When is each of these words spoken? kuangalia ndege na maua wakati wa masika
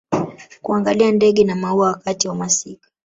kuangalia 0.61 1.11
ndege 1.11 1.43
na 1.43 1.55
maua 1.55 1.87
wakati 1.87 2.27
wa 2.27 2.35
masika 2.35 2.89